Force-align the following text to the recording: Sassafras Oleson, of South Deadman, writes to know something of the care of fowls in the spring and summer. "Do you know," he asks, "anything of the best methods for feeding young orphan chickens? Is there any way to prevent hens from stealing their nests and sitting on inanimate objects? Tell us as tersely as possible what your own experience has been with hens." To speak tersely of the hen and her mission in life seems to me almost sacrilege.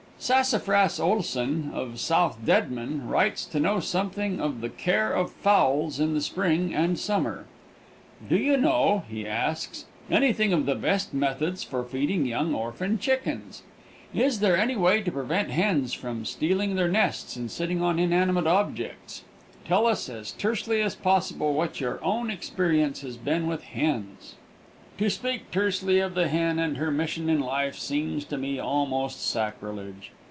Sassafras 0.23 0.99
Oleson, 0.99 1.71
of 1.73 1.99
South 1.99 2.45
Deadman, 2.45 3.07
writes 3.07 3.43
to 3.45 3.59
know 3.59 3.79
something 3.79 4.39
of 4.39 4.61
the 4.61 4.69
care 4.69 5.11
of 5.11 5.31
fowls 5.31 5.99
in 5.99 6.13
the 6.13 6.21
spring 6.21 6.75
and 6.75 6.99
summer. 6.99 7.47
"Do 8.29 8.37
you 8.37 8.55
know," 8.55 9.01
he 9.09 9.25
asks, 9.25 9.85
"anything 10.11 10.53
of 10.53 10.67
the 10.67 10.75
best 10.75 11.11
methods 11.11 11.63
for 11.63 11.83
feeding 11.83 12.27
young 12.27 12.53
orphan 12.53 12.99
chickens? 12.99 13.63
Is 14.13 14.41
there 14.41 14.57
any 14.57 14.75
way 14.75 15.01
to 15.01 15.11
prevent 15.11 15.49
hens 15.49 15.91
from 15.91 16.23
stealing 16.25 16.75
their 16.75 16.87
nests 16.87 17.35
and 17.35 17.49
sitting 17.49 17.81
on 17.81 17.97
inanimate 17.97 18.45
objects? 18.45 19.23
Tell 19.65 19.87
us 19.87 20.07
as 20.07 20.33
tersely 20.33 20.83
as 20.83 20.93
possible 20.93 21.55
what 21.55 21.81
your 21.81 21.99
own 22.03 22.29
experience 22.29 23.01
has 23.01 23.17
been 23.17 23.47
with 23.47 23.63
hens." 23.63 24.35
To 24.97 25.09
speak 25.09 25.49
tersely 25.49 25.99
of 25.99 26.13
the 26.13 26.27
hen 26.27 26.59
and 26.59 26.77
her 26.77 26.91
mission 26.91 27.27
in 27.27 27.39
life 27.39 27.75
seems 27.75 28.23
to 28.25 28.37
me 28.37 28.59
almost 28.59 29.25
sacrilege. 29.27 30.11